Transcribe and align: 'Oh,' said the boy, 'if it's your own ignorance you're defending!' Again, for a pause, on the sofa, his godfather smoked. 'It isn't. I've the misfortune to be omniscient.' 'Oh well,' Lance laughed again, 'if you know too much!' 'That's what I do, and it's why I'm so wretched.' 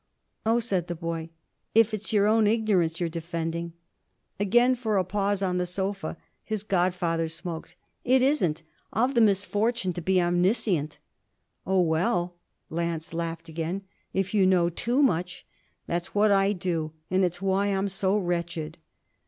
'Oh,' 0.47 0.59
said 0.59 0.87
the 0.87 0.95
boy, 0.95 1.29
'if 1.75 1.93
it's 1.93 2.11
your 2.11 2.25
own 2.25 2.47
ignorance 2.47 2.99
you're 2.99 3.07
defending!' 3.07 3.73
Again, 4.39 4.73
for 4.73 4.97
a 4.97 5.03
pause, 5.03 5.43
on 5.43 5.59
the 5.59 5.67
sofa, 5.67 6.17
his 6.43 6.63
godfather 6.63 7.27
smoked. 7.27 7.75
'It 8.03 8.19
isn't. 8.19 8.63
I've 8.91 9.13
the 9.13 9.21
misfortune 9.21 9.93
to 9.93 10.01
be 10.01 10.19
omniscient.' 10.19 10.97
'Oh 11.67 11.81
well,' 11.81 12.35
Lance 12.71 13.13
laughed 13.13 13.47
again, 13.47 13.83
'if 14.11 14.33
you 14.33 14.47
know 14.47 14.69
too 14.69 15.03
much!' 15.03 15.45
'That's 15.85 16.15
what 16.15 16.31
I 16.31 16.51
do, 16.53 16.93
and 17.11 17.23
it's 17.23 17.39
why 17.39 17.67
I'm 17.67 17.87
so 17.87 18.17
wretched.' 18.17 18.79